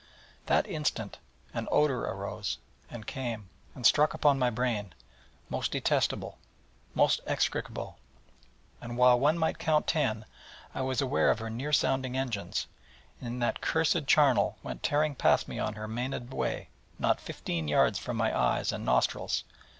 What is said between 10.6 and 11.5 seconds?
I was aware of